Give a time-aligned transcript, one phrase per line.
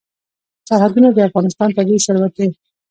[0.69, 2.47] سرحدونه د افغانستان طبعي ثروت دی.